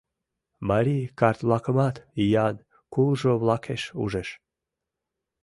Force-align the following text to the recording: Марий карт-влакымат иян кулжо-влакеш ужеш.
Марий 0.69 1.05
карт-влакымат 1.19 1.95
иян 2.21 2.55
кулжо-влакеш 2.93 3.83
ужеш. 4.01 4.29